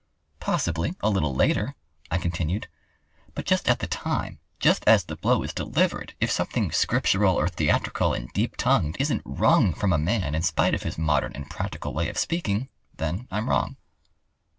"Possibly, 0.39 0.95
a 1.01 1.11
little 1.11 1.35
later," 1.35 1.75
I 2.09 2.17
continued. 2.17 2.67
"But 3.35 3.45
just 3.45 3.69
at 3.69 3.77
the 3.81 3.85
time—just 3.85 4.83
as 4.87 5.03
the 5.03 5.15
blow 5.15 5.43
is 5.43 5.53
delivered, 5.53 6.15
if 6.19 6.31
something 6.31 6.71
Scriptural 6.71 7.35
or 7.35 7.47
theatrical 7.47 8.11
and 8.15 8.33
deep 8.33 8.57
tongued 8.57 8.97
isn't 8.99 9.21
wrung 9.25 9.75
from 9.75 9.93
a 9.93 9.99
man 9.99 10.33
in 10.33 10.41
spite 10.41 10.73
of 10.73 10.81
his 10.81 10.97
modern 10.97 11.33
and 11.35 11.51
practical 11.51 11.93
way 11.93 12.09
of 12.09 12.17
speaking, 12.17 12.69
then 12.97 13.27
I'm 13.29 13.47
wrong." 13.47 13.77